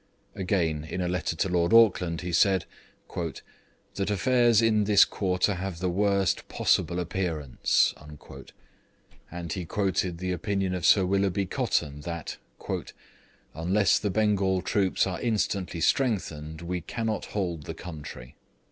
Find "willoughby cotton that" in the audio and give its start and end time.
11.05-12.37